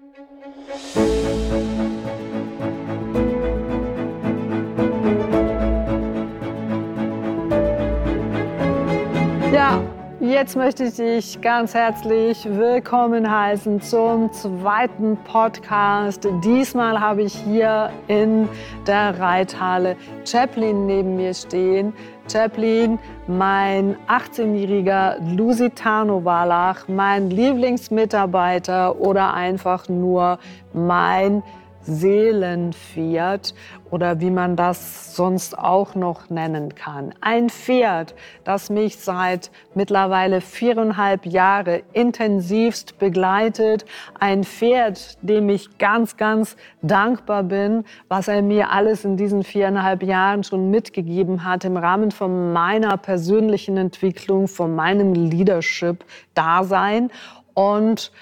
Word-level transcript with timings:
thank 0.00 0.18
you 0.18 0.25
jetzt 10.36 10.54
möchte 10.54 10.84
ich 10.84 10.96
dich 10.96 11.40
ganz 11.40 11.72
herzlich 11.72 12.44
willkommen 12.44 13.30
heißen 13.30 13.80
zum 13.80 14.30
zweiten 14.34 15.16
Podcast. 15.24 16.28
Diesmal 16.44 17.00
habe 17.00 17.22
ich 17.22 17.34
hier 17.34 17.90
in 18.06 18.46
der 18.86 19.18
Reithalle 19.18 19.96
Chaplin 20.26 20.84
neben 20.84 21.16
mir 21.16 21.32
stehen. 21.32 21.94
Chaplin, 22.30 22.98
mein 23.26 23.96
18-jähriger 24.08 25.16
Lusitano-Wallach, 25.34 26.86
mein 26.86 27.30
Lieblingsmitarbeiter 27.30 29.00
oder 29.00 29.32
einfach 29.32 29.88
nur 29.88 30.38
mein 30.74 31.42
Seelenpferd 31.86 33.54
oder 33.90 34.20
wie 34.20 34.30
man 34.30 34.56
das 34.56 35.14
sonst 35.14 35.56
auch 35.56 35.94
noch 35.94 36.28
nennen 36.28 36.74
kann. 36.74 37.14
Ein 37.20 37.48
Pferd, 37.48 38.14
das 38.44 38.68
mich 38.70 38.98
seit 38.98 39.50
mittlerweile 39.74 40.40
viereinhalb 40.40 41.24
Jahre 41.26 41.82
intensivst 41.92 42.98
begleitet. 42.98 43.84
Ein 44.18 44.44
Pferd, 44.44 45.18
dem 45.22 45.48
ich 45.48 45.78
ganz, 45.78 46.16
ganz 46.16 46.56
dankbar 46.82 47.44
bin, 47.44 47.84
was 48.08 48.28
er 48.28 48.42
mir 48.42 48.70
alles 48.70 49.04
in 49.04 49.16
diesen 49.16 49.44
viereinhalb 49.44 50.02
Jahren 50.02 50.44
schon 50.44 50.70
mitgegeben 50.70 51.44
hat 51.44 51.64
im 51.64 51.76
Rahmen 51.76 52.10
von 52.10 52.52
meiner 52.52 52.96
persönlichen 52.96 53.76
Entwicklung, 53.76 54.48
von 54.48 54.74
meinem 54.74 55.14
Leadership-Dasein. 55.14 57.10
Und 57.54 58.12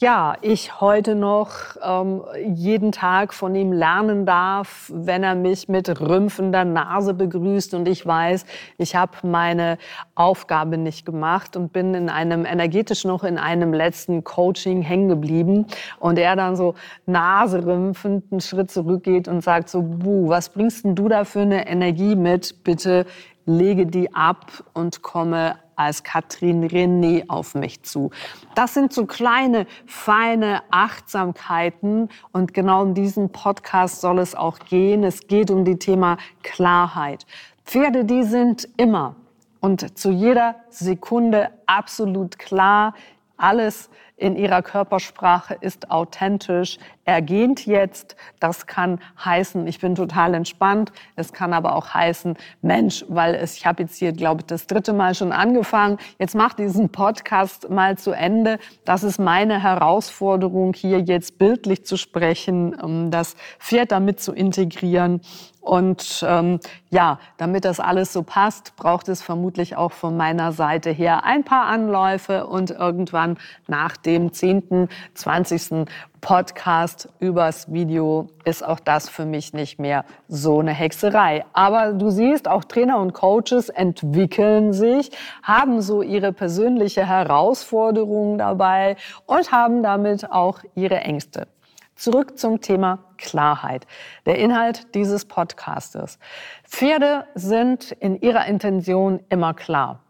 ja, 0.00 0.36
ich 0.42 0.80
heute 0.80 1.16
noch 1.16 1.50
ähm, 1.82 2.22
jeden 2.46 2.92
Tag 2.92 3.34
von 3.34 3.54
ihm 3.56 3.72
lernen 3.72 4.26
darf, 4.26 4.92
wenn 4.94 5.24
er 5.24 5.34
mich 5.34 5.68
mit 5.68 6.00
rümpfender 6.00 6.64
Nase 6.64 7.14
begrüßt 7.14 7.74
und 7.74 7.88
ich 7.88 8.06
weiß, 8.06 8.46
ich 8.78 8.94
habe 8.94 9.12
meine 9.24 9.76
Aufgabe 10.14 10.78
nicht 10.78 11.04
gemacht 11.04 11.56
und 11.56 11.72
bin 11.72 11.94
in 11.94 12.10
einem 12.10 12.44
energetisch 12.44 13.04
noch 13.04 13.24
in 13.24 13.38
einem 13.38 13.72
letzten 13.72 14.22
Coaching 14.22 14.82
hängen 14.82 15.08
geblieben 15.08 15.66
und 15.98 16.16
er 16.16 16.36
dann 16.36 16.54
so 16.54 16.74
naserümpfend 17.06 18.30
einen 18.30 18.40
Schritt 18.40 18.70
zurückgeht 18.70 19.26
und 19.26 19.42
sagt 19.42 19.68
so, 19.68 19.82
buh, 19.82 20.28
was 20.28 20.50
bringst 20.50 20.84
denn 20.84 20.94
du 20.94 21.08
da 21.08 21.24
für 21.24 21.40
eine 21.40 21.66
Energie 21.66 22.14
mit? 22.14 22.62
Bitte 22.62 23.04
lege 23.46 23.86
die 23.86 24.14
ab 24.14 24.62
und 24.74 25.02
komme 25.02 25.56
als 25.78 26.02
Katrin 26.02 26.64
René 26.64 27.24
auf 27.28 27.54
mich 27.54 27.82
zu. 27.82 28.10
Das 28.54 28.74
sind 28.74 28.92
so 28.92 29.06
kleine, 29.06 29.66
feine 29.86 30.62
Achtsamkeiten 30.70 32.08
und 32.32 32.52
genau 32.52 32.82
um 32.82 32.94
diesen 32.94 33.30
Podcast 33.30 34.00
soll 34.00 34.18
es 34.18 34.34
auch 34.34 34.58
gehen. 34.58 35.04
Es 35.04 35.26
geht 35.26 35.50
um 35.50 35.64
die 35.64 35.78
Thema 35.78 36.18
Klarheit. 36.42 37.26
Pferde, 37.64 38.04
die 38.04 38.24
sind 38.24 38.68
immer 38.76 39.14
und 39.60 39.98
zu 39.98 40.10
jeder 40.10 40.56
Sekunde 40.70 41.50
absolut 41.66 42.38
klar. 42.38 42.94
Alles 43.36 43.90
in 44.18 44.36
ihrer 44.36 44.62
Körpersprache 44.62 45.56
ist 45.60 45.90
authentisch. 45.90 46.78
Er 47.04 47.22
jetzt. 47.64 48.16
Das 48.40 48.66
kann 48.66 49.00
heißen, 49.24 49.66
ich 49.66 49.80
bin 49.80 49.94
total 49.94 50.34
entspannt. 50.34 50.92
Es 51.16 51.32
kann 51.32 51.54
aber 51.54 51.74
auch 51.74 51.94
heißen, 51.94 52.36
Mensch, 52.60 53.04
weil 53.08 53.34
es, 53.34 53.56
ich 53.56 53.64
habe 53.64 53.84
jetzt 53.84 53.96
hier, 53.96 54.12
glaube 54.12 54.42
ich, 54.42 54.46
das 54.46 54.66
dritte 54.66 54.92
Mal 54.92 55.14
schon 55.14 55.32
angefangen. 55.32 55.98
Jetzt 56.18 56.34
mach 56.34 56.52
diesen 56.52 56.90
Podcast 56.90 57.70
mal 57.70 57.96
zu 57.96 58.10
Ende. 58.10 58.58
Das 58.84 59.04
ist 59.04 59.18
meine 59.18 59.62
Herausforderung, 59.62 60.74
hier 60.74 61.00
jetzt 61.00 61.38
bildlich 61.38 61.86
zu 61.86 61.96
sprechen, 61.96 63.10
das 63.10 63.36
Pferd 63.58 63.92
damit 63.92 64.20
zu 64.20 64.32
integrieren. 64.32 65.20
Und 65.60 66.24
ähm, 66.26 66.60
ja, 66.88 67.18
damit 67.36 67.66
das 67.66 67.78
alles 67.78 68.12
so 68.12 68.22
passt, 68.22 68.74
braucht 68.76 69.08
es 69.08 69.22
vermutlich 69.22 69.76
auch 69.76 69.92
von 69.92 70.16
meiner 70.16 70.52
Seite 70.52 70.90
her 70.90 71.24
ein 71.24 71.44
paar 71.44 71.66
Anläufe 71.66 72.46
und 72.46 72.70
irgendwann 72.70 73.36
nach 73.66 73.98
dem 73.98 74.07
10., 74.08 74.88
20. 75.14 75.86
Podcast 76.20 77.08
übers 77.20 77.72
Video 77.72 78.28
ist 78.44 78.64
auch 78.64 78.80
das 78.80 79.08
für 79.08 79.24
mich 79.24 79.52
nicht 79.52 79.78
mehr 79.78 80.04
so 80.26 80.58
eine 80.60 80.72
Hexerei. 80.72 81.44
Aber 81.52 81.92
du 81.92 82.10
siehst, 82.10 82.48
auch 82.48 82.64
Trainer 82.64 82.98
und 82.98 83.12
Coaches 83.12 83.68
entwickeln 83.68 84.72
sich, 84.72 85.10
haben 85.42 85.80
so 85.80 86.02
ihre 86.02 86.32
persönliche 86.32 87.06
Herausforderungen 87.06 88.38
dabei 88.38 88.96
und 89.26 89.52
haben 89.52 89.82
damit 89.82 90.30
auch 90.32 90.60
ihre 90.74 91.00
Ängste. 91.00 91.46
Zurück 91.94 92.38
zum 92.38 92.60
Thema 92.60 93.00
Klarheit. 93.16 93.86
Der 94.24 94.38
Inhalt 94.38 94.94
dieses 94.94 95.24
Podcastes. 95.24 96.18
Pferde 96.64 97.24
sind 97.34 97.92
in 97.92 98.20
ihrer 98.20 98.46
Intention 98.46 99.20
immer 99.28 99.52
klar. 99.52 100.00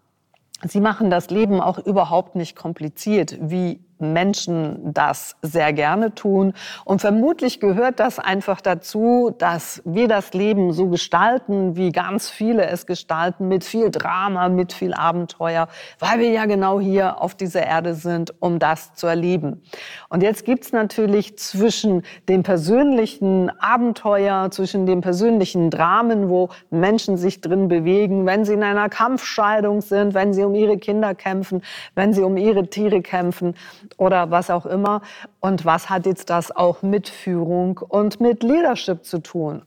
Sie 0.64 0.80
machen 0.80 1.08
das 1.08 1.30
Leben 1.30 1.60
auch 1.60 1.78
überhaupt 1.78 2.34
nicht 2.34 2.56
kompliziert, 2.56 3.38
wie 3.40 3.80
Menschen 4.00 4.92
das 4.92 5.36
sehr 5.42 5.72
gerne 5.72 6.14
tun. 6.14 6.52
Und 6.84 7.00
vermutlich 7.00 7.60
gehört 7.60 8.00
das 8.00 8.18
einfach 8.18 8.60
dazu, 8.60 9.34
dass 9.36 9.82
wir 9.84 10.08
das 10.08 10.32
Leben 10.34 10.72
so 10.72 10.88
gestalten, 10.88 11.76
wie 11.76 11.92
ganz 11.92 12.30
viele 12.30 12.66
es 12.66 12.86
gestalten, 12.86 13.48
mit 13.48 13.64
viel 13.64 13.90
Drama, 13.90 14.48
mit 14.48 14.72
viel 14.72 14.94
Abenteuer, 14.94 15.68
weil 15.98 16.18
wir 16.20 16.30
ja 16.30 16.46
genau 16.46 16.80
hier 16.80 17.20
auf 17.20 17.34
dieser 17.34 17.66
Erde 17.66 17.94
sind, 17.94 18.34
um 18.40 18.58
das 18.58 18.94
zu 18.94 19.06
erleben. 19.06 19.62
Und 20.08 20.22
jetzt 20.22 20.44
gibt's 20.44 20.72
natürlich 20.72 21.38
zwischen 21.38 22.02
dem 22.28 22.42
persönlichen 22.42 23.50
Abenteuer, 23.58 24.50
zwischen 24.50 24.86
dem 24.86 25.00
persönlichen 25.00 25.70
Dramen, 25.70 26.28
wo 26.28 26.48
Menschen 26.70 27.16
sich 27.16 27.40
drin 27.40 27.68
bewegen, 27.68 28.26
wenn 28.26 28.44
sie 28.44 28.54
in 28.54 28.62
einer 28.62 28.88
Kampfscheidung 28.88 29.80
sind, 29.80 30.14
wenn 30.14 30.32
sie 30.32 30.44
um 30.44 30.54
ihre 30.54 30.78
Kinder 30.78 31.14
kämpfen, 31.14 31.62
wenn 31.94 32.12
sie 32.12 32.22
um 32.22 32.36
ihre 32.36 32.68
Tiere 32.68 33.02
kämpfen, 33.02 33.54
oder 33.96 34.30
was 34.30 34.50
auch 34.50 34.66
immer. 34.66 35.02
Und 35.40 35.64
was 35.64 35.88
hat 35.88 36.06
jetzt 36.06 36.30
das 36.30 36.54
auch 36.54 36.82
mit 36.82 37.08
Führung 37.08 37.78
und 37.78 38.20
mit 38.20 38.42
Leadership 38.42 39.04
zu 39.04 39.20
tun? 39.20 39.62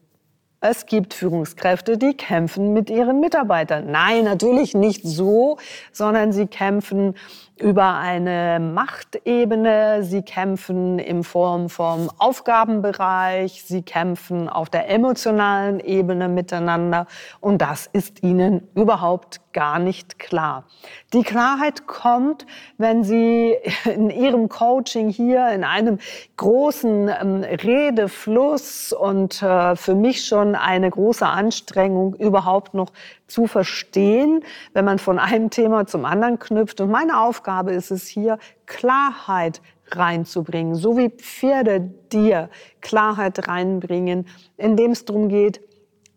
Es 0.63 0.85
gibt 0.85 1.15
Führungskräfte, 1.15 1.97
die 1.97 2.13
kämpfen 2.13 2.71
mit 2.71 2.91
ihren 2.91 3.19
Mitarbeitern. 3.19 3.89
Nein, 3.89 4.25
natürlich 4.25 4.75
nicht 4.75 5.01
so, 5.03 5.57
sondern 5.91 6.33
sie 6.33 6.45
kämpfen 6.45 7.15
über 7.61 7.95
eine 7.95 8.59
Machtebene, 8.59 10.03
sie 10.03 10.21
kämpfen 10.21 10.99
in 10.99 11.23
Form 11.23 11.67
vom 11.67 12.11
Aufgabenbereich, 12.19 13.63
sie 13.65 13.81
kämpfen 13.81 14.49
auf 14.49 14.69
der 14.69 14.87
emotionalen 14.89 15.79
Ebene 15.79 16.27
miteinander 16.27 17.07
und 17.39 17.61
das 17.63 17.87
ist 17.91 18.21
ihnen 18.21 18.67
überhaupt 18.75 19.41
gar 19.53 19.79
nicht 19.79 20.17
klar. 20.17 20.65
Die 21.13 21.23
Klarheit 21.23 21.87
kommt, 21.87 22.45
wenn 22.77 23.03
Sie 23.03 23.55
in 23.85 24.09
Ihrem 24.09 24.49
Coaching 24.49 25.09
hier 25.09 25.49
in 25.49 25.63
einem 25.63 25.99
großen 26.37 27.09
ähm, 27.09 27.43
Redefluss 27.43 28.93
und 28.93 29.41
äh, 29.43 29.75
für 29.75 29.95
mich 29.95 30.25
schon 30.25 30.50
eine 30.55 30.89
große 30.89 31.25
Anstrengung 31.25 32.15
überhaupt 32.15 32.73
noch 32.73 32.91
zu 33.27 33.47
verstehen, 33.47 34.43
wenn 34.73 34.85
man 34.85 34.99
von 34.99 35.19
einem 35.19 35.49
Thema 35.49 35.85
zum 35.87 36.05
anderen 36.05 36.39
knüpft. 36.39 36.81
Und 36.81 36.91
meine 36.91 37.21
Aufgabe 37.21 37.71
ist 37.71 37.91
es 37.91 38.07
hier, 38.07 38.37
Klarheit 38.65 39.61
reinzubringen, 39.89 40.75
so 40.75 40.97
wie 40.97 41.09
Pferde 41.09 41.81
dir 42.11 42.49
Klarheit 42.81 43.47
reinbringen, 43.47 44.27
indem 44.57 44.91
es 44.91 45.05
darum 45.05 45.29
geht, 45.29 45.61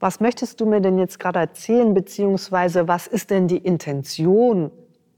was 0.01 0.21
möchtest 0.21 0.61
du 0.61 0.67
mir 0.67 0.81
denn 0.81 0.99
jetzt 0.99 1.19
gerade 1.19 1.39
erzählen, 1.39 1.95
beziehungsweise 1.95 2.89
was 2.89 3.07
ist 3.07 3.31
denn 3.31 3.49
die 3.49 3.59
Intention, 3.59 4.71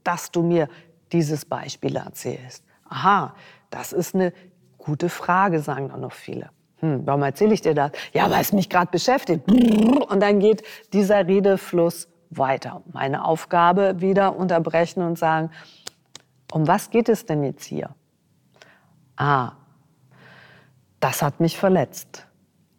dass 0.03 0.31
du 0.31 0.43
mir 0.43 0.69
dieses 1.11 1.45
Beispiel 1.45 1.97
erzählst? 1.97 2.63
Aha, 2.89 3.35
das 3.69 3.91
ist 3.91 4.15
eine 4.15 4.31
gute 4.77 5.09
Frage, 5.09 5.59
sagen 5.59 5.89
dann 5.89 6.01
noch 6.01 6.13
viele. 6.13 6.49
Hm, 6.79 7.01
warum 7.05 7.23
erzähle 7.23 7.53
ich 7.53 7.61
dir 7.61 7.73
das? 7.73 7.91
Ja, 8.13 8.29
weil 8.29 8.41
es 8.41 8.53
mich 8.53 8.69
gerade 8.69 8.91
beschäftigt. 8.91 9.49
Und 9.49 10.19
dann 10.21 10.39
geht 10.39 10.63
dieser 10.93 11.27
Redefluss 11.27 12.07
weiter. 12.29 12.83
Meine 12.93 13.25
Aufgabe 13.25 13.99
wieder 14.01 14.35
unterbrechen 14.35 15.01
und 15.01 15.17
sagen, 15.17 15.49
um 16.51 16.67
was 16.67 16.89
geht 16.89 17.09
es 17.09 17.25
denn 17.25 17.43
jetzt 17.43 17.65
hier? 17.65 17.89
Ah, 19.15 19.53
das 20.99 21.21
hat 21.21 21.39
mich 21.39 21.57
verletzt. 21.57 22.27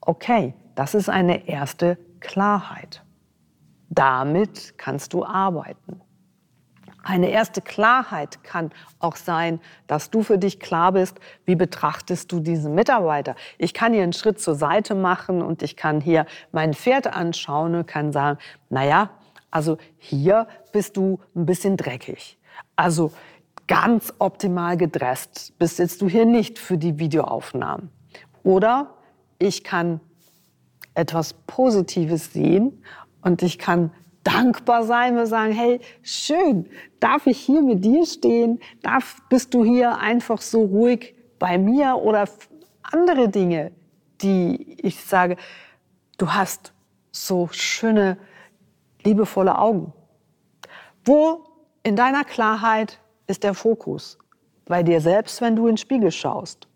Okay, 0.01 0.55
das 0.75 0.95
ist 0.95 1.09
eine 1.09 1.49
erste 1.49 1.99
Klarheit. 2.21 3.03
Damit 3.91 4.79
kannst 4.79 5.13
du 5.13 5.25
arbeiten. 5.25 6.01
Eine 7.09 7.31
erste 7.31 7.63
Klarheit 7.63 8.45
kann 8.45 8.71
auch 8.99 9.17
sein, 9.17 9.61
dass 9.87 10.11
du 10.11 10.23
für 10.23 10.37
dich 10.37 10.61
klar 10.61 10.93
bist, 10.93 11.19
wie 11.47 11.55
betrachtest 11.55 12.31
du 12.31 12.39
diesen 12.39 12.75
Mitarbeiter. 12.75 13.35
Ich 13.57 13.73
kann 13.73 13.95
hier 13.95 14.03
einen 14.03 14.13
Schritt 14.13 14.39
zur 14.43 14.55
Seite 14.55 14.95
machen 14.95 15.41
und 15.41 15.63
ich 15.63 15.75
kann 15.75 16.03
hier 16.03 16.27
mein 16.53 16.75
Pferd 16.75 17.07
anschauen 17.07 17.75
und 17.77 17.87
kann 17.87 18.13
sagen, 18.13 18.39
na 18.69 18.85
ja, 18.85 19.11
also 19.51 19.79
hier 19.97 20.49
bist 20.71 20.99
du 20.99 21.19
ein 21.35 21.47
bisschen 21.47 21.79
dreckig. 21.79 22.39
Also 22.77 23.11
ganz 23.67 24.13
optimal 24.19 24.77
gedresst, 24.77 25.59
bist 25.59 25.79
jetzt 25.79 26.03
du 26.03 26.11
hier 26.11 26.27
nicht 26.27 26.59
für 26.59 26.77
die 26.77 26.99
Videoaufnahmen. 26.99 27.89
Oder 28.43 28.99
ich 29.39 29.65
kann 29.65 30.01
etwas 30.93 31.33
Positives 31.33 32.35
sehen 32.35 32.83
und 33.23 33.43
ich 33.43 33.59
kann 33.59 33.93
dankbar 34.29 34.85
sein 34.85 35.19
und 35.19 35.27
sagen, 35.27 35.53
hey, 35.53 35.81
schön, 36.03 36.67
darf 37.01 37.27
ich 37.27 37.39
hier 37.39 37.63
mit 37.63 37.85
dir 37.85 38.05
stehen? 38.05 38.61
Darf, 38.83 39.17
bist 39.29 39.55
du 39.55 39.65
hier 39.65 39.99
einfach 39.99 40.41
so 40.41 40.65
ruhig 40.65 41.15
bei 41.39 41.57
mir 41.57 41.97
oder 41.97 42.29
andere 42.83 43.29
Dinge, 43.29 43.73
die 44.21 44.77
ich 44.83 45.03
sage, 45.03 45.37
du 46.19 46.33
hast 46.33 46.73
so 47.11 47.49
schöne, 47.53 48.19
liebevolle 49.03 49.57
Augen. 49.59 49.93
Wo 51.05 51.45
in 51.83 51.97
deiner 51.97 52.25
Klarheit 52.25 53.01
ist 53.27 53.45
der 53.45 53.55
Fokus? 53.55 54.19
Bei 54.67 54.83
dir 54.83 55.01
selbst, 55.01 55.41
wenn 55.41 55.57
du 55.57 55.69
in 55.69 55.73
den 55.73 55.79
Spiegel 55.79 56.13
schaust. 56.13 56.69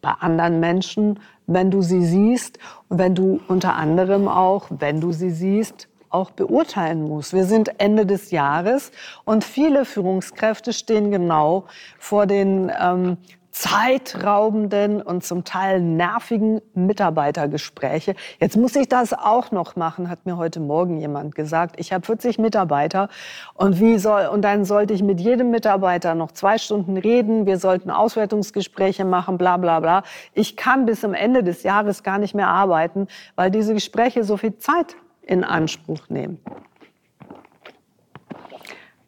Bei 0.00 0.12
anderen 0.12 0.60
Menschen, 0.60 1.18
wenn 1.46 1.70
du 1.70 1.82
sie 1.82 2.04
siehst 2.04 2.58
und 2.88 2.98
wenn 2.98 3.14
du 3.14 3.40
unter 3.48 3.74
anderem 3.74 4.28
auch, 4.28 4.68
wenn 4.70 5.00
du 5.00 5.12
sie 5.12 5.30
siehst, 5.30 5.89
auch 6.10 6.30
beurteilen 6.32 7.02
musst. 7.08 7.32
Wir 7.32 7.44
sind 7.44 7.80
Ende 7.80 8.04
des 8.04 8.30
Jahres 8.30 8.90
und 9.24 9.44
viele 9.44 9.84
Führungskräfte 9.84 10.72
stehen 10.72 11.10
genau 11.10 11.64
vor 11.98 12.26
den 12.26 12.70
ähm, 12.78 13.16
zeitraubenden 13.52 15.02
und 15.02 15.24
zum 15.24 15.44
Teil 15.44 15.80
nervigen 15.80 16.60
Mitarbeitergespräche. 16.74 18.14
Jetzt 18.38 18.56
muss 18.56 18.76
ich 18.76 18.88
das 18.88 19.12
auch 19.12 19.50
noch 19.50 19.76
machen, 19.76 20.08
hat 20.08 20.24
mir 20.24 20.36
heute 20.36 20.60
Morgen 20.60 20.98
jemand 20.98 21.34
gesagt. 21.34 21.74
Ich 21.78 21.92
habe 21.92 22.06
40 22.06 22.38
Mitarbeiter 22.38 23.08
und 23.54 23.80
wie 23.80 23.98
soll 23.98 24.26
und 24.26 24.42
dann 24.42 24.64
sollte 24.64 24.94
ich 24.94 25.02
mit 25.02 25.20
jedem 25.20 25.50
Mitarbeiter 25.50 26.14
noch 26.14 26.32
zwei 26.32 26.58
Stunden 26.58 26.96
reden. 26.96 27.44
Wir 27.44 27.58
sollten 27.58 27.90
Auswertungsgespräche 27.90 29.04
machen, 29.04 29.36
bla 29.36 29.56
bla 29.56 29.80
bla. 29.80 30.02
Ich 30.32 30.56
kann 30.56 30.86
bis 30.86 31.00
zum 31.00 31.14
Ende 31.14 31.42
des 31.42 31.64
Jahres 31.64 32.02
gar 32.02 32.18
nicht 32.18 32.34
mehr 32.34 32.48
arbeiten, 32.48 33.08
weil 33.34 33.50
diese 33.50 33.74
Gespräche 33.74 34.22
so 34.22 34.36
viel 34.36 34.56
Zeit 34.58 34.96
in 35.22 35.44
Anspruch 35.44 36.08
nehmen. 36.08 36.40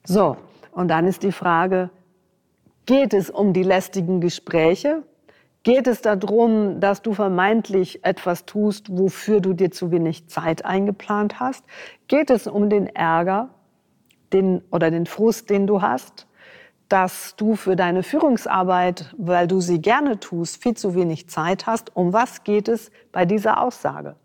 So, 0.05 0.37
und 0.73 0.89
dann 0.89 1.07
ist 1.07 1.23
die 1.23 1.33
Frage, 1.33 1.91
Geht 2.87 3.15
es 3.15 3.31
um 3.31 3.53
die 3.53 3.63
lästigen 3.63 4.21
Gespräche? 4.21 5.05
Geht 5.63 5.87
es 5.87 6.03
darum, 6.03 6.81
dass 6.81 7.01
du 7.01 7.15
vermeintlich 7.15 8.05
etwas 8.05 8.45
tust, 8.45 8.89
wofür 8.91 9.41
du 9.41 9.53
dir 9.53 9.71
zu 9.71 9.93
wenig 9.93 10.29
Zeit 10.29 10.65
eingeplant 10.65 11.39
hast? 11.39 11.65
Geht 12.09 12.31
es 12.31 12.49
um 12.49 12.69
den 12.69 12.89
Ärger 12.89 13.51
den, 14.33 14.63
oder 14.73 14.91
den 14.91 15.07
Frust, 15.07 15.49
den 15.49 15.69
du 15.69 15.81
hast, 15.81 16.27
dass 16.89 17.37
du 17.37 17.55
für 17.55 17.77
deine 17.77 18.03
Führungsarbeit, 18.03 19.15
weil 19.17 19.47
du 19.47 19.61
sie 19.61 19.81
gerne 19.81 20.19
tust, 20.19 20.61
viel 20.61 20.77
zu 20.77 20.97
wenig 20.97 21.29
Zeit 21.29 21.67
hast? 21.67 21.95
Um 21.95 22.13
was 22.13 22.43
geht 22.43 22.67
es 22.67 22.91
bei 23.13 23.25
dieser 23.25 23.63
Aussage? 23.63 24.17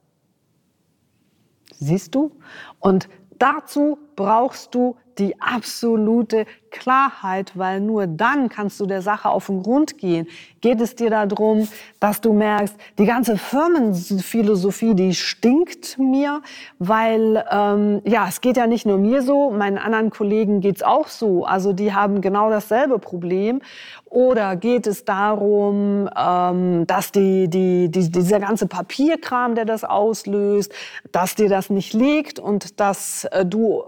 Siehst 1.80 2.16
du? 2.16 2.32
Und 2.80 3.08
dazu 3.38 4.00
brauchst 4.16 4.74
du 4.74 4.98
die 5.19 5.40
absolute 5.42 6.46
Klarheit, 6.69 7.54
weil 7.56 7.80
nur 7.80 8.08
dann 8.08 8.50
kannst 8.50 8.80
du 8.80 8.86
der 8.86 9.02
Sache 9.02 9.30
auf 9.30 9.48
den 9.48 9.64
Grund 9.64 9.98
gehen. 9.98 10.28
Geht 10.62 10.81
es 10.81 10.96
dir 10.96 11.10
darum, 11.10 11.68
dass 12.00 12.22
du 12.22 12.34
merkst, 12.34 12.75
die 12.98 13.06
ganze 13.06 13.38
Firmenphilosophie, 13.38 14.94
die 14.94 15.14
stinkt 15.14 15.98
mir, 15.98 16.42
weil 16.80 17.44
ähm, 17.52 18.02
ja, 18.06 18.28
es 18.28 18.42
geht 18.42 18.58
ja 18.58 18.68
nicht 18.68 18.86
nur 18.86 18.98
mir 18.98 19.22
so, 19.22 19.52
meinen 19.52 19.78
anderen 19.78 20.10
Kollegen 20.10 20.62
geht's 20.62 20.84
auch 20.84 21.08
so. 21.08 21.46
Also 21.46 21.74
die 21.74 21.94
haben 21.94 22.22
genau 22.22 22.50
dasselbe 22.50 23.00
Problem. 23.00 23.62
Oder 24.06 24.56
geht 24.56 24.88
es 24.88 25.04
darum, 25.04 26.10
ähm, 26.18 26.88
dass 26.88 27.12
die, 27.12 27.50
die, 27.50 27.90
die, 27.90 28.10
dieser 28.10 28.40
ganze 28.40 28.68
Papierkram, 28.68 29.56
der 29.56 29.66
das 29.66 29.84
auslöst, 29.84 30.74
dass 31.12 31.36
dir 31.36 31.50
das 31.50 31.69
nicht 31.69 31.94
liegt 31.94 32.40
und 32.40 32.80
dass 32.80 33.25
äh, 33.25 33.46
du 33.46 33.84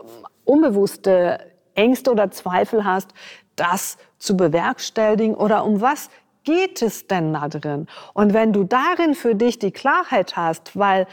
unbewusste 0.49 1.39
Ängste 1.75 2.11
oder 2.11 2.31
Zweifel 2.31 2.83
hast, 2.83 3.13
das 3.55 3.97
zu 4.17 4.35
bewerkstelligen 4.35 5.35
oder 5.35 5.63
um 5.63 5.81
was 5.81 6.09
geht 6.43 6.81
es 6.81 7.07
denn 7.07 7.33
da 7.33 7.47
drin? 7.47 7.87
Und 8.13 8.33
wenn 8.33 8.53
du 8.53 8.63
darin 8.63 9.13
für 9.13 9.35
dich 9.35 9.59
die 9.59 9.71
Klarheit 9.71 10.35
hast, 10.35 10.77
weil 10.77 11.07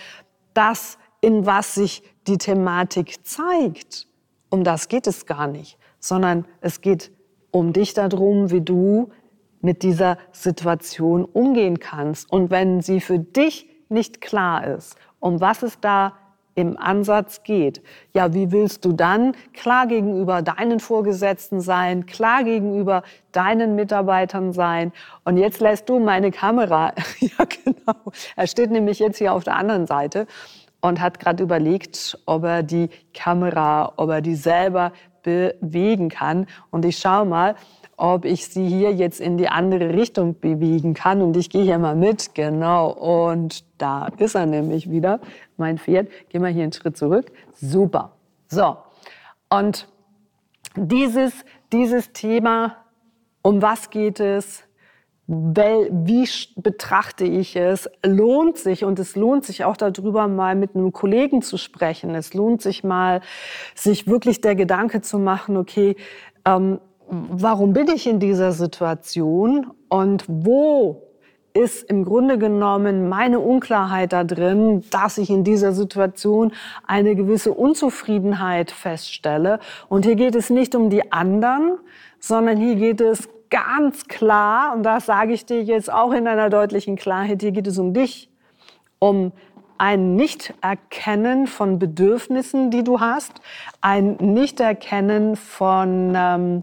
das, 0.55 0.99
in 1.21 1.45
was 1.45 1.75
sich 1.75 2.03
die 2.27 2.39
Thematik 2.39 3.27
zeigt, 3.27 4.07
um 4.49 4.65
das 4.65 4.89
geht 4.89 5.07
es 5.07 5.27
gar 5.27 5.47
nicht, 5.47 5.79
sondern 5.99 6.47
es 6.61 6.81
geht 6.81 7.13
um 7.51 7.73
dich 7.73 7.95
darum, 7.95 8.51
wie 8.51 8.61
du 8.61 9.11
mit 9.61 9.83
dieser 9.83 10.19
Situation 10.33 11.25
umgehen 11.25 11.81
kannst. 11.81 12.31
Und 12.31 12.51
wenn 12.51 12.81
sie 12.81 13.01
für 13.01 13.19
dich 13.19 13.69
nicht 13.89 14.21
klar 14.21 14.67
ist, 14.67 14.97
um 15.21 15.41
was 15.41 15.63
es 15.63 15.81
da 15.81 16.15
im 16.57 16.77
Ansatz 16.79 17.45
geht. 17.45 17.83
Ja, 18.13 18.35
wie 18.35 18.51
willst 18.51 18.85
du 18.85 18.93
dann 18.93 19.37
klar 19.53 19.87
gegenüber 19.87 20.43
deinen 20.43 20.81
Vorgesetzten 20.81 21.61
sein, 21.61 22.07
klar 22.07 22.43
gegenüber 22.43 23.03
deinen 23.31 23.77
Mitarbeitern 23.77 24.53
sein? 24.53 24.93
Und 25.25 25.37
jetzt 25.37 25.61
lässt 25.61 25.89
du 25.89 26.01
meine 26.01 26.33
Kamera, 26.33 26.93
ja 27.21 27.45
genau, 27.45 28.13
er 28.35 28.47
steht 28.49 28.71
nämlich 28.71 28.99
jetzt 28.99 29.19
hier 29.19 29.35
auf 29.35 29.45
der 29.45 29.55
anderen 29.55 29.87
Seite 29.87 30.27
und 30.81 31.01
hat 31.01 31.21
gerade 31.21 31.43
überlegt, 31.43 32.19
ob 32.27 32.45
er 32.45 32.63
die 32.63 32.89
Kamera, 33.15 33.93
ob 33.97 34.11
er 34.11 34.23
die 34.23 34.35
selber 34.35 34.93
bewegen 35.23 36.09
kann. 36.09 36.47
Und 36.71 36.85
ich 36.85 36.99
schaue 36.99 37.27
mal, 37.27 37.57
ob 37.97 38.25
ich 38.25 38.49
sie 38.49 38.69
hier 38.69 38.93
jetzt 38.93 39.21
in 39.21 39.39
die 39.39 39.49
andere 39.49 39.95
Richtung 39.95 40.39
bewegen 40.39 40.95
kann. 40.95 41.23
Und 41.23 41.37
ich 41.37 41.49
gehe 41.49 41.63
hier 41.63 41.79
mal 41.79 41.97
mit, 41.97 42.35
genau. 42.35 42.91
Und 42.91 43.65
da 43.79 44.09
ist 44.19 44.35
er 44.35 44.47
nämlich 44.47 44.91
wieder, 44.91 45.21
mein 45.57 45.79
Pferd. 45.79 46.09
Gehen 46.29 46.43
wir 46.43 46.51
hier 46.51 46.65
einen 46.65 46.73
Schritt 46.73 46.97
zurück. 46.97 47.33
Super. 47.55 48.13
So. 48.49 48.77
Und 49.49 49.89
dieses, 50.77 51.33
dieses 51.73 52.13
Thema, 52.13 52.77
um 53.43 53.63
was 53.63 53.91
geht 53.91 54.21
es? 54.21 54.65
Wie 55.29 56.29
betrachte 56.57 57.25
ich 57.25 57.57
es? 57.57 57.91
Lohnt 58.05 58.59
sich 58.59 58.85
und 58.85 58.99
es 58.99 59.17
lohnt 59.17 59.45
sich 59.45 59.65
auch 59.65 59.77
darüber 59.77 60.29
mal 60.29 60.55
mit 60.55 60.77
einem 60.77 60.93
Kollegen 60.93 61.43
zu 61.43 61.57
sprechen. 61.57 62.15
Es 62.15 62.35
lohnt 62.35 62.63
sich 62.63 62.85
mal, 62.85 63.23
sich 63.75 64.07
wirklich 64.07 64.41
der 64.41 64.55
Gedanke 64.55 65.01
zu 65.01 65.19
machen, 65.19 65.57
okay, 65.57 65.97
ähm, 66.45 66.79
warum 67.09 67.73
bin 67.73 67.89
ich 67.89 68.07
in 68.07 68.21
dieser 68.21 68.53
Situation 68.53 69.71
und 69.89 70.25
wo 70.27 71.03
ist 71.57 71.85
im 71.85 72.05
Grunde 72.05 72.37
genommen 72.37 73.09
meine 73.09 73.41
Unklarheit 73.41 74.13
da 74.13 74.25
drin, 74.25 74.85
dass 74.91 75.17
ich 75.17 75.31
in 75.31 75.43
dieser 75.43 75.73
Situation 75.73 76.53
eine 76.87 77.15
gewisse 77.15 77.55
Unzufriedenheit 77.55 78.71
feststelle. 78.71 79.59
Und 79.89 80.05
hier 80.05 80.17
geht 80.17 80.35
es 80.35 80.51
nicht 80.51 80.75
um 80.75 80.91
die 80.91 81.13
anderen, 81.13 81.79
sondern 82.21 82.59
hier 82.59 82.75
geht 82.75 83.01
es 83.01 83.29
ganz 83.49 84.07
klar, 84.07 84.75
und 84.75 84.83
das 84.83 85.07
sage 85.07 85.33
ich 85.33 85.47
dir 85.47 85.63
jetzt 85.63 85.91
auch 85.91 86.13
in 86.13 86.27
einer 86.27 86.51
deutlichen 86.51 86.97
Klarheit, 86.97 87.41
hier 87.41 87.53
geht 87.53 87.67
es 87.67 87.79
um 87.79 87.95
dich, 87.95 88.29
um 88.99 89.33
ein 89.79 90.17
Nichterkennen 90.17 91.47
von 91.47 91.79
Bedürfnissen, 91.79 92.71
die 92.71 92.83
du 92.83 93.01
hast, 93.01 93.33
ein 93.81 94.17
Nichterkennen 94.17 95.37
von 95.37 96.13
ähm, 96.17 96.63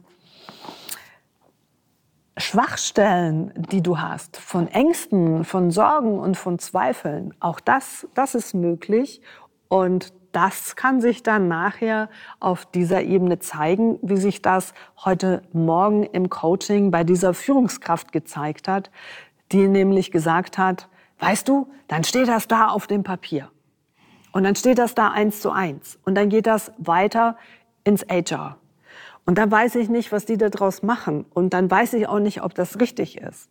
Schwachstellen, 2.38 3.54
die 3.56 3.84
du 3.84 4.00
hast, 4.00 4.38
von 4.38 4.68
Ängsten, 4.68 5.44
von 5.44 5.70
Sorgen 5.70 6.20
und 6.20 6.36
von 6.36 6.58
Zweifeln, 6.58 7.34
auch 7.40 7.60
das, 7.60 8.08
das 8.16 8.34
ist 8.34 8.56
möglich. 8.56 9.22
Und 9.68 10.14
das 10.32 10.76
kann 10.76 11.00
sich 11.00 11.22
dann 11.22 11.48
nachher 11.48 12.10
auf 12.40 12.66
dieser 12.66 13.04
Ebene 13.04 13.38
zeigen, 13.38 14.00
wie 14.02 14.18
sich 14.18 14.42
das 14.42 14.74
heute 15.06 15.44
Morgen 15.54 16.04
im 16.04 16.30
Coaching 16.30 16.90
bei 16.90 17.04
dieser 17.04 17.36
Führungskraft 17.36 18.12
gezeigt 18.12 18.68
hat, 18.68 18.90
die 19.52 19.68
nämlich 19.68 20.12
gesagt 20.12 20.58
hat, 20.58 20.90
weißt 21.20 21.48
du, 21.48 21.70
dann 21.88 22.04
steht 22.04 22.28
das 22.28 22.48
da 22.48 22.70
auf 22.70 22.88
dem 22.88 23.04
Papier. 23.04 23.50
Und 24.32 24.44
dann 24.44 24.56
steht 24.56 24.80
das 24.80 24.96
da 24.96 25.12
eins 25.12 25.40
zu 25.40 25.52
eins. 25.52 26.00
Und 26.04 26.16
dann 26.16 26.30
geht 26.30 26.48
das 26.48 26.72
weiter 26.80 27.38
ins 27.84 28.04
HR. 28.10 28.58
Und 29.26 29.38
dann 29.38 29.50
weiß 29.52 29.76
ich 29.76 29.90
nicht, 29.90 30.12
was 30.12 30.26
die 30.26 30.38
daraus 30.38 30.84
machen. 30.84 31.26
Und 31.34 31.54
dann 31.54 31.70
weiß 31.70 31.94
ich 31.94 32.08
auch 32.08 32.20
nicht, 32.20 32.44
ob 32.44 32.54
das 32.54 32.80
richtig 32.80 33.18
ist. 33.18 33.50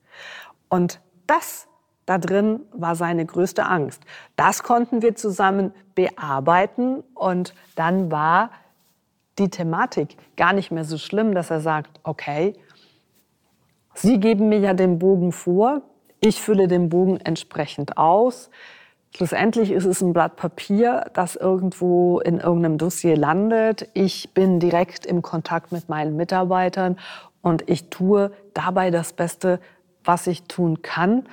Und 0.68 1.00
das 1.26 1.68
da 2.06 2.18
drin 2.18 2.60
war 2.72 2.96
seine 2.96 3.24
größte 3.24 3.64
Angst. 3.64 4.02
Das 4.36 4.62
konnten 4.62 5.02
wir 5.02 5.14
zusammen 5.14 5.72
bearbeiten 5.94 7.02
und 7.14 7.54
dann 7.76 8.10
war 8.10 8.50
die 9.38 9.48
Thematik 9.48 10.16
gar 10.36 10.52
nicht 10.52 10.70
mehr 10.70 10.84
so 10.84 10.98
schlimm, 10.98 11.34
dass 11.34 11.50
er 11.50 11.60
sagt, 11.60 12.00
okay, 12.02 12.54
Sie 13.94 14.18
geben 14.18 14.48
mir 14.48 14.58
ja 14.58 14.72
den 14.72 14.98
Bogen 14.98 15.32
vor, 15.32 15.82
ich 16.18 16.40
fülle 16.40 16.66
den 16.66 16.88
Bogen 16.88 17.20
entsprechend 17.20 17.98
aus. 17.98 18.50
Schlussendlich 19.14 19.70
ist 19.70 19.84
es 19.84 20.00
ein 20.00 20.14
Blatt 20.14 20.36
Papier, 20.36 21.10
das 21.12 21.36
irgendwo 21.36 22.20
in 22.20 22.38
irgendeinem 22.40 22.78
Dossier 22.78 23.14
landet. 23.14 23.88
Ich 23.92 24.32
bin 24.32 24.58
direkt 24.58 25.04
im 25.04 25.20
Kontakt 25.20 25.70
mit 25.70 25.90
meinen 25.90 26.16
Mitarbeitern 26.16 26.98
und 27.42 27.68
ich 27.68 27.90
tue 27.90 28.32
dabei 28.54 28.90
das 28.90 29.12
Beste, 29.12 29.60
was 30.02 30.26
ich 30.26 30.44
tun 30.44 30.80
kann 30.80 31.28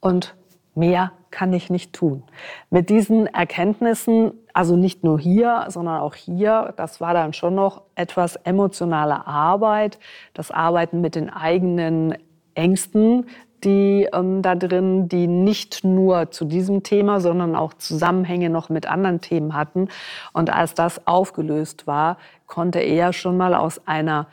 und 0.00 0.36
mehr 0.74 1.12
kann 1.30 1.54
ich 1.54 1.70
nicht 1.70 1.94
tun. 1.94 2.22
Mit 2.68 2.90
diesen 2.90 3.26
Erkenntnissen, 3.26 4.32
also 4.52 4.76
nicht 4.76 5.02
nur 5.02 5.18
hier, 5.18 5.64
sondern 5.68 6.00
auch 6.00 6.14
hier, 6.14 6.74
das 6.76 7.00
war 7.00 7.14
dann 7.14 7.32
schon 7.32 7.54
noch 7.54 7.82
etwas 7.94 8.36
emotionale 8.36 9.26
Arbeit, 9.26 9.98
das 10.34 10.50
Arbeiten 10.50 11.00
mit 11.00 11.14
den 11.14 11.30
eigenen 11.30 12.14
Ängsten, 12.54 13.26
die 13.64 14.08
ähm, 14.12 14.42
da 14.42 14.54
drin, 14.54 15.08
die 15.08 15.26
nicht 15.26 15.84
nur 15.84 16.30
zu 16.30 16.44
diesem 16.44 16.82
Thema, 16.82 17.20
sondern 17.20 17.56
auch 17.56 17.74
Zusammenhänge 17.74 18.50
noch 18.50 18.68
mit 18.68 18.86
anderen 18.86 19.20
Themen 19.20 19.54
hatten. 19.54 19.88
Und 20.32 20.52
als 20.52 20.74
das 20.74 21.06
aufgelöst 21.06 21.86
war, 21.86 22.18
konnte 22.46 22.80
er 22.80 23.12
schon 23.12 23.36
mal 23.36 23.54
aus 23.54 23.86
einer 23.86 24.26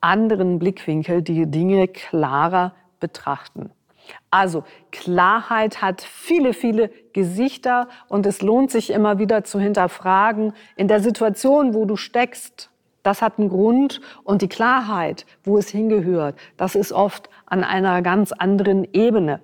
anderen 0.00 0.58
Blickwinkel 0.58 1.22
die 1.22 1.46
Dinge 1.46 1.88
klarer 1.88 2.72
betrachten. 3.00 3.70
Also 4.30 4.64
Klarheit 4.92 5.82
hat 5.82 6.00
viele, 6.00 6.52
viele 6.52 6.90
Gesichter 7.12 7.88
und 8.08 8.26
es 8.26 8.42
lohnt 8.42 8.70
sich 8.70 8.90
immer 8.90 9.18
wieder 9.18 9.44
zu 9.44 9.60
hinterfragen, 9.60 10.52
in 10.76 10.88
der 10.88 11.00
Situation, 11.00 11.74
wo 11.74 11.84
du 11.84 11.96
steckst, 11.96 12.69
das 13.02 13.22
hat 13.22 13.38
einen 13.38 13.48
Grund 13.48 14.00
und 14.24 14.42
die 14.42 14.48
Klarheit, 14.48 15.26
wo 15.44 15.58
es 15.58 15.68
hingehört, 15.68 16.36
das 16.56 16.74
ist 16.74 16.92
oft 16.92 17.30
an 17.46 17.64
einer 17.64 18.02
ganz 18.02 18.32
anderen 18.32 18.86
Ebene. 18.92 19.40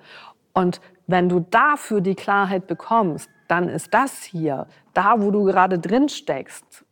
Und 0.53 0.81
wenn 1.07 1.29
du 1.29 1.41
dafür 1.41 2.01
die 2.01 2.15
Klarheit 2.15 2.67
bekommst, 2.67 3.31
dann 3.49 3.69
ist 3.69 3.95
das 3.95 4.23
hier, 4.23 4.67
da 4.93 5.21
wo 5.21 5.31
du 5.31 5.45
gerade 5.45 5.79
drin 5.79 6.09
steckst, 6.09 6.85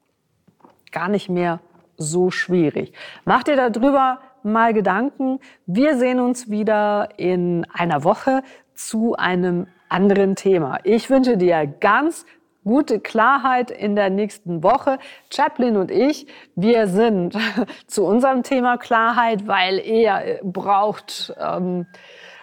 gar 0.92 1.09
nicht 1.09 1.28
mehr 1.28 1.61
so 1.97 2.30
schwierig. 2.30 2.92
Mach 3.25 3.42
dir 3.42 3.56
darüber 3.56 4.21
mal 4.42 4.73
Gedanken. 4.73 5.40
Wir 5.66 5.97
sehen 5.97 6.21
uns 6.21 6.50
wieder 6.50 7.09
in 7.16 7.66
einer 7.73 8.04
Woche 8.04 8.42
zu 8.75 9.14
einem 9.16 9.66
anderen 9.88 10.37
Thema. 10.37 10.78
Ich 10.85 11.11
wünsche 11.11 11.37
dir 11.37 11.66
ganz 11.66 12.26
gute 12.64 12.99
Klarheit 13.00 13.71
in 13.71 13.94
der 13.94 14.11
nächsten 14.11 14.62
Woche. 14.62 14.99
Chaplin 15.33 15.76
und 15.76 15.90
ich, 15.90 16.26
wir 16.56 16.87
sind 16.88 17.37
zu 17.87 18.04
unserem 18.04 18.42
Thema 18.42 18.78
Klarheit, 18.78 19.47
weil 19.47 19.78
er 19.78 20.40
braucht 20.42 21.35
ähm, 21.38 21.87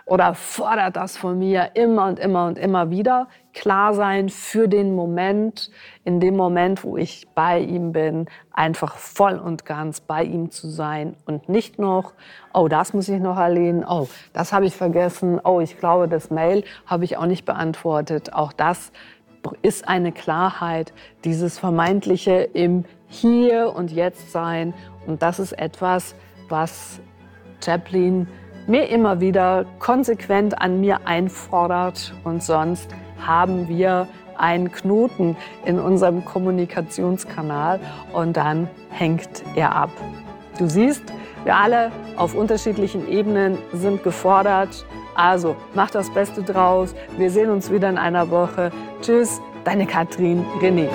oder 0.06 0.34
fordert 0.34 0.98
das 0.98 1.16
von 1.16 1.40
mir 1.40 1.72
immer 1.76 2.08
und 2.08 2.20
immer 2.20 2.48
und 2.48 2.58
immer 2.58 2.90
wieder. 2.90 3.28
Klar 3.54 3.94
sein 3.94 4.30
für 4.30 4.68
den 4.68 4.94
Moment, 4.94 5.72
in 6.04 6.20
dem 6.20 6.36
Moment, 6.36 6.84
wo 6.84 6.98
ich 6.98 7.28
bei 7.34 7.60
ihm 7.60 7.92
bin, 7.92 8.28
einfach 8.52 8.98
voll 8.98 9.38
und 9.38 9.66
ganz 9.66 10.02
bei 10.02 10.24
ihm 10.24 10.52
zu 10.52 10.70
sein 10.70 11.16
und 11.26 11.50
nicht 11.50 11.80
noch, 11.80 12.14
oh, 12.54 12.68
das 12.68 12.94
muss 12.94 13.08
ich 13.10 13.20
noch 13.22 13.38
erledigen, 13.38 13.86
oh, 13.88 14.08
das 14.34 14.52
habe 14.52 14.66
ich 14.66 14.76
vergessen, 14.76 15.40
oh, 15.44 15.62
ich 15.62 15.78
glaube, 15.78 16.08
das 16.08 16.30
Mail 16.30 16.64
habe 16.86 17.06
ich 17.06 17.18
auch 17.18 17.26
nicht 17.26 17.46
beantwortet. 17.46 18.34
Auch 18.34 18.52
das 18.52 18.92
ist 19.62 19.88
eine 19.88 20.12
Klarheit, 20.12 20.94
dieses 21.24 21.58
vermeintliche 21.60 22.50
im 22.54 22.86
Hier 23.08 23.74
und 23.76 23.92
Jetzt 23.92 24.32
sein. 24.32 24.74
Und 25.08 25.22
das 25.22 25.40
ist 25.40 25.54
etwas, 25.54 26.16
was 26.50 27.00
Chaplin 27.64 28.28
mir 28.68 28.90
immer 28.90 29.20
wieder 29.20 29.66
konsequent 29.80 30.62
an 30.62 30.80
mir 30.80 31.06
einfordert. 31.06 32.14
Und 32.24 32.44
sonst 32.44 32.90
haben 33.20 33.68
wir 33.68 34.08
einen 34.38 34.72
Knoten 34.72 35.36
in 35.66 35.80
unserem 35.80 36.26
Kommunikationskanal 36.26 37.80
und 38.14 38.38
dann 38.38 38.70
hängt 38.90 39.44
er 39.56 39.76
ab. 39.76 39.92
Du 40.58 40.68
siehst, 40.68 41.04
wir 41.44 41.56
alle 41.56 41.92
auf 42.18 42.36
unterschiedlichen 42.36 43.08
Ebenen 43.08 43.58
sind 43.74 44.04
gefordert. 44.04 44.86
Also 45.16 45.56
mach 45.74 45.92
das 45.92 46.10
Beste 46.10 46.44
draus. 46.44 46.96
Wir 47.18 47.30
sehen 47.32 47.50
uns 47.50 47.72
wieder 47.72 47.90
in 47.90 47.98
einer 47.98 48.30
Woche. 48.30 48.72
Tschüss, 49.02 49.42
deine 49.64 49.86
Katrin 49.86 50.46
René. 50.62 50.90